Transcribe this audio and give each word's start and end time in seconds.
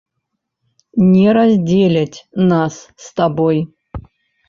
Не 1.09 1.27
раздзеляць 1.39 2.19
нас 2.51 2.75
з 3.07 3.17
табой! 3.19 3.65